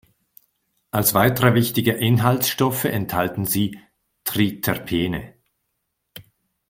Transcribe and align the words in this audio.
Als 0.89 1.13
weitere 1.13 1.53
wichtige 1.53 1.91
Inhaltsstoffe 1.93 2.85
enthalten 2.85 3.45
sie 3.45 3.77
Triterpene. 4.23 5.35